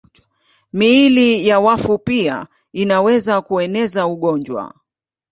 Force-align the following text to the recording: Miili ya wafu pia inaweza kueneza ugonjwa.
Miili 0.73 1.47
ya 1.47 1.59
wafu 1.59 1.99
pia 1.99 2.47
inaweza 2.73 3.41
kueneza 3.41 4.07
ugonjwa. 4.07 4.73